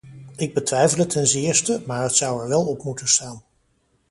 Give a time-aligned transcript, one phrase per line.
[0.35, 3.43] Ik betwijfel het ten zeerste, maar het zou er wel op moeten staan.